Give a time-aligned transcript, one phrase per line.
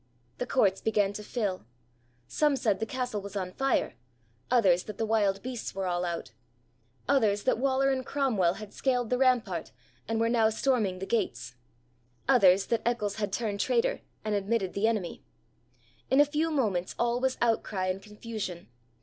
[0.39, 1.67] The courts began to fill.
[2.27, 3.93] Some said the castle was on fire;
[4.49, 6.31] others, that the wild beasts were all out;
[7.07, 9.71] others, that Waller and Cromwell had scaled the rampart,
[10.07, 11.53] and were now storming the gates;
[12.27, 15.23] others, that Eccles had turned traitor and admitted the enemy.
[16.09, 18.69] In a few moments all was outcry and confusion.